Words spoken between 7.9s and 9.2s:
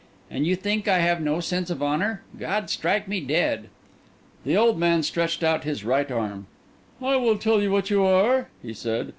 you are," he said.